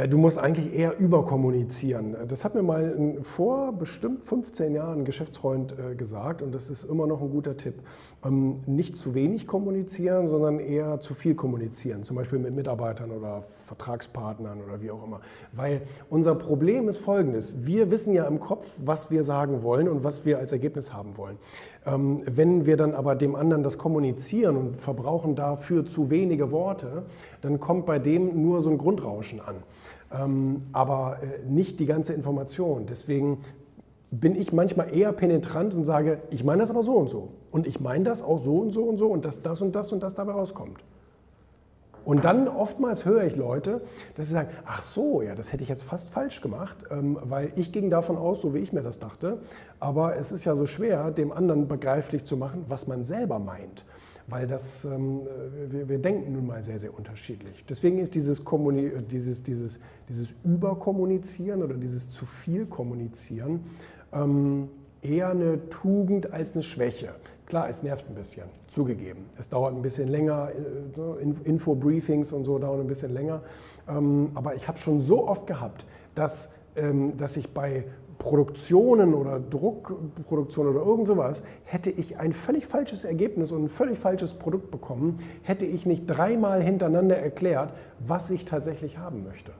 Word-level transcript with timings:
Äh, 0.00 0.08
du 0.08 0.18
musst 0.18 0.38
eigentlich 0.38 0.74
eher 0.74 0.98
überkommunizieren. 0.98 2.16
Das 2.28 2.44
hat 2.44 2.54
mir 2.54 2.62
mal 2.62 3.18
vor 3.22 3.72
bestimmt 3.72 4.24
15 4.24 4.74
Jahren 4.74 5.00
ein 5.00 5.04
Geschäftsfreund 5.04 5.74
äh, 5.78 5.94
gesagt 5.94 6.42
und 6.42 6.54
das 6.54 6.70
ist 6.70 6.84
immer 6.84 7.06
noch 7.06 7.20
ein 7.20 7.30
guter 7.30 7.56
Tipp. 7.56 7.74
Ähm, 8.24 8.60
nicht 8.66 8.96
zu 8.96 9.14
wenig 9.14 9.46
kommunizieren, 9.46 10.26
sondern 10.26 10.58
eher 10.58 11.00
zu 11.00 11.14
viel 11.14 11.34
kommunizieren, 11.34 12.02
zum 12.02 12.16
Beispiel 12.16 12.38
mit 12.38 12.54
Mitarbeitern 12.54 13.10
oder 13.10 13.42
Vertragspartnern 13.42 14.62
oder 14.62 14.80
wie 14.80 14.90
auch 14.90 15.04
immer. 15.04 15.20
Weil 15.52 15.82
unser 16.08 16.34
Problem 16.34 16.88
ist 16.88 16.98
folgendes. 16.98 17.66
Wir 17.66 17.90
wissen 17.90 18.14
ja 18.14 18.24
im 18.26 18.40
Kopf, 18.40 18.66
was 18.78 19.10
wir 19.10 19.22
sagen 19.22 19.62
wollen 19.62 19.88
und 19.88 20.04
was 20.04 20.24
wir 20.24 20.38
als 20.38 20.52
Ergebnis 20.52 20.92
haben 20.92 21.16
wollen. 21.16 21.36
Ähm, 21.86 22.22
wenn 22.26 22.66
wir 22.66 22.76
dann 22.76 22.94
aber 22.94 23.14
dem 23.14 23.34
anderen 23.34 23.62
das 23.62 23.78
kommunizieren 23.78 24.56
und 24.56 24.70
verbrauchen 24.70 25.34
dafür 25.34 25.86
zu 25.86 26.10
wenige 26.10 26.50
Worte, 26.50 27.04
dann 27.42 27.60
kommt 27.60 27.86
bei 27.86 27.98
dem 27.98 28.42
nur 28.42 28.60
so 28.60 28.70
ein 28.70 28.78
Grundrauschen 28.78 29.40
an 29.40 29.56
aber 30.72 31.18
äh, 31.22 31.44
nicht 31.46 31.80
die 31.80 31.86
ganze 31.86 32.12
Information. 32.12 32.86
Deswegen 32.86 33.38
bin 34.10 34.34
ich 34.34 34.52
manchmal 34.52 34.94
eher 34.94 35.12
penetrant 35.12 35.74
und 35.74 35.84
sage, 35.84 36.20
ich 36.30 36.42
meine 36.42 36.60
das 36.60 36.70
aber 36.70 36.82
so 36.82 36.94
und 36.94 37.08
so. 37.08 37.28
Und 37.50 37.66
ich 37.66 37.80
meine 37.80 38.04
das 38.04 38.22
auch 38.22 38.38
so 38.38 38.58
und 38.58 38.72
so 38.72 38.84
und 38.84 38.98
so 38.98 39.08
und 39.08 39.24
dass 39.24 39.42
das 39.42 39.60
und 39.60 39.74
das 39.76 39.92
und 39.92 40.02
das 40.02 40.14
dabei 40.14 40.32
rauskommt. 40.32 40.82
Und 42.04 42.24
dann 42.24 42.48
oftmals 42.48 43.04
höre 43.04 43.24
ich 43.24 43.36
Leute, 43.36 43.82
dass 44.16 44.28
sie 44.28 44.34
sagen, 44.34 44.50
ach 44.64 44.82
so, 44.82 45.22
ja, 45.22 45.34
das 45.34 45.52
hätte 45.52 45.62
ich 45.62 45.68
jetzt 45.68 45.82
fast 45.82 46.10
falsch 46.10 46.40
gemacht, 46.40 46.76
ähm, 46.90 47.18
weil 47.22 47.52
ich 47.56 47.72
ging 47.72 47.90
davon 47.90 48.16
aus, 48.16 48.40
so 48.40 48.54
wie 48.54 48.58
ich 48.58 48.72
mir 48.72 48.82
das 48.82 48.98
dachte. 48.98 49.38
Aber 49.78 50.16
es 50.16 50.32
ist 50.32 50.44
ja 50.44 50.54
so 50.54 50.66
schwer, 50.66 51.10
dem 51.10 51.32
anderen 51.32 51.68
begreiflich 51.68 52.24
zu 52.24 52.36
machen, 52.36 52.64
was 52.68 52.86
man 52.86 53.04
selber 53.04 53.38
meint. 53.38 53.84
Weil 54.26 54.46
das, 54.46 54.84
ähm, 54.84 55.22
wir, 55.68 55.88
wir 55.88 55.98
denken 55.98 56.32
nun 56.32 56.46
mal 56.46 56.62
sehr, 56.62 56.78
sehr 56.78 56.96
unterschiedlich. 56.96 57.64
Deswegen 57.68 57.98
ist 57.98 58.14
dieses, 58.14 58.44
Kommuni 58.44 58.92
dieses, 59.10 59.42
dieses, 59.42 59.80
dieses 60.08 60.28
Überkommunizieren 60.44 61.62
oder 61.62 61.74
dieses 61.74 62.10
zu 62.10 62.26
viel 62.26 62.66
Kommunizieren 62.66 63.64
ähm, 64.12 64.68
eher 65.02 65.30
eine 65.30 65.68
Tugend 65.70 66.32
als 66.32 66.52
eine 66.54 66.62
Schwäche. 66.62 67.14
Klar, 67.46 67.68
es 67.68 67.82
nervt 67.82 68.08
ein 68.08 68.14
bisschen, 68.14 68.44
zugegeben. 68.68 69.26
Es 69.36 69.48
dauert 69.48 69.74
ein 69.74 69.82
bisschen 69.82 70.08
länger, 70.08 70.50
äh, 70.50 71.48
Info-Briefings 71.48 72.32
und 72.32 72.44
so 72.44 72.58
dauern 72.58 72.80
ein 72.80 72.86
bisschen 72.86 73.12
länger. 73.12 73.42
Ähm, 73.88 74.30
aber 74.34 74.54
ich 74.54 74.68
habe 74.68 74.78
schon 74.78 75.02
so 75.02 75.26
oft 75.26 75.46
gehabt, 75.46 75.84
dass, 76.14 76.50
ähm, 76.76 77.16
dass 77.16 77.36
ich 77.36 77.52
bei 77.52 77.86
Produktionen 78.20 79.14
oder 79.14 79.40
Druckproduktion 79.40 80.68
oder 80.68 80.80
irgend 80.80 81.06
sowas, 81.06 81.42
hätte 81.64 81.90
ich 81.90 82.18
ein 82.18 82.34
völlig 82.34 82.66
falsches 82.66 83.04
Ergebnis 83.04 83.50
und 83.50 83.64
ein 83.64 83.68
völlig 83.68 83.98
falsches 83.98 84.34
Produkt 84.34 84.70
bekommen, 84.70 85.16
hätte 85.42 85.64
ich 85.64 85.86
nicht 85.86 86.06
dreimal 86.06 86.62
hintereinander 86.62 87.16
erklärt, 87.16 87.72
was 88.06 88.30
ich 88.30 88.44
tatsächlich 88.44 88.98
haben 88.98 89.24
möchte. 89.24 89.52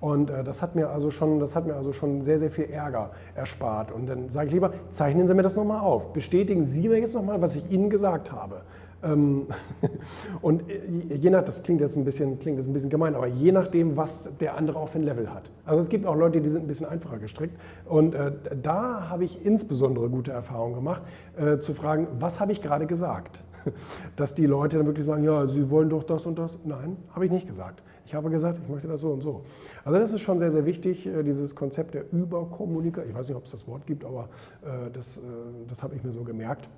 Und 0.00 0.30
äh, 0.30 0.42
das, 0.42 0.62
hat 0.62 0.74
mir 0.74 0.88
also 0.88 1.10
schon, 1.10 1.40
das 1.40 1.54
hat 1.54 1.66
mir 1.66 1.74
also 1.74 1.92
schon 1.92 2.22
sehr, 2.22 2.38
sehr 2.38 2.50
viel 2.50 2.64
Ärger 2.64 3.10
erspart. 3.34 3.92
Und 3.92 4.08
dann 4.08 4.30
sage 4.30 4.46
ich 4.46 4.52
lieber, 4.54 4.72
zeichnen 4.90 5.26
Sie 5.26 5.34
mir 5.34 5.42
das 5.42 5.56
nochmal 5.56 5.80
auf. 5.80 6.12
Bestätigen 6.12 6.64
Sie 6.64 6.88
mir 6.88 6.98
jetzt 6.98 7.14
nochmal, 7.14 7.40
was 7.42 7.56
ich 7.56 7.70
Ihnen 7.70 7.90
gesagt 7.90 8.32
habe. 8.32 8.62
Ähm, 9.02 9.46
und 10.42 10.68
äh, 10.70 11.16
je 11.16 11.30
nach, 11.30 11.42
das 11.42 11.62
klingt 11.62 11.80
jetzt 11.80 11.96
ein 11.96 12.04
bisschen, 12.04 12.38
klingt 12.38 12.58
jetzt 12.58 12.66
ein 12.66 12.72
bisschen 12.72 12.90
gemein, 12.90 13.14
aber 13.14 13.26
je 13.26 13.52
nachdem, 13.52 13.96
was 13.96 14.28
der 14.38 14.56
andere 14.56 14.86
für 14.86 14.98
ein 14.98 15.04
Level 15.04 15.32
hat. 15.32 15.50
Also 15.64 15.80
es 15.80 15.88
gibt 15.88 16.06
auch 16.06 16.16
Leute, 16.16 16.40
die 16.40 16.48
sind 16.48 16.64
ein 16.64 16.66
bisschen 16.66 16.86
einfacher 16.86 17.18
gestrickt. 17.18 17.58
Und 17.86 18.14
äh, 18.14 18.32
da 18.62 19.08
habe 19.08 19.24
ich 19.24 19.44
insbesondere 19.44 20.08
gute 20.08 20.32
Erfahrungen 20.32 20.74
gemacht, 20.74 21.02
äh, 21.38 21.58
zu 21.58 21.74
fragen, 21.74 22.08
was 22.18 22.40
habe 22.40 22.52
ich 22.52 22.62
gerade 22.62 22.86
gesagt? 22.86 23.42
Dass 24.16 24.34
die 24.34 24.46
Leute 24.46 24.78
dann 24.78 24.86
wirklich 24.86 25.06
sagen, 25.06 25.22
ja, 25.22 25.46
Sie 25.46 25.70
wollen 25.70 25.88
doch 25.88 26.04
das 26.04 26.26
und 26.26 26.38
das. 26.38 26.58
Nein, 26.64 26.96
habe 27.14 27.24
ich 27.24 27.30
nicht 27.30 27.46
gesagt. 27.46 27.82
Ich 28.06 28.14
habe 28.14 28.30
gesagt, 28.30 28.58
ich 28.62 28.68
möchte 28.68 28.88
das 28.88 29.00
so 29.02 29.12
und 29.12 29.22
so. 29.22 29.42
Also 29.84 29.98
das 29.98 30.12
ist 30.12 30.22
schon 30.22 30.38
sehr, 30.38 30.50
sehr 30.50 30.66
wichtig, 30.66 31.06
äh, 31.06 31.22
dieses 31.22 31.54
Konzept 31.54 31.94
der 31.94 32.12
Überkommunikation. 32.12 33.10
Ich 33.10 33.16
weiß 33.16 33.28
nicht, 33.28 33.36
ob 33.36 33.44
es 33.44 33.52
das 33.52 33.68
Wort 33.68 33.86
gibt, 33.86 34.04
aber 34.04 34.28
äh, 34.62 34.90
das, 34.92 35.18
äh, 35.18 35.20
das 35.68 35.82
habe 35.82 35.94
ich 35.94 36.02
mir 36.02 36.10
so 36.10 36.24
gemerkt. 36.24 36.68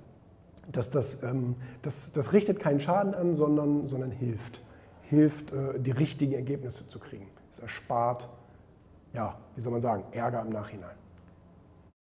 Dass 0.71 0.91
das, 0.91 1.23
ähm, 1.23 1.55
das, 1.81 2.11
das 2.11 2.33
richtet 2.33 2.59
keinen 2.59 2.79
Schaden 2.79 3.15
an, 3.15 3.35
sondern, 3.35 3.87
sondern 3.87 4.11
hilft. 4.11 4.61
Hilft, 5.01 5.53
die 5.77 5.91
richtigen 5.91 6.33
Ergebnisse 6.33 6.87
zu 6.87 6.97
kriegen. 6.97 7.27
Es 7.51 7.59
erspart, 7.59 8.29
ja, 9.13 9.37
wie 9.55 9.61
soll 9.61 9.71
man 9.71 9.81
sagen, 9.81 10.05
Ärger 10.11 10.41
im 10.41 10.49
Nachhinein. 10.49 10.95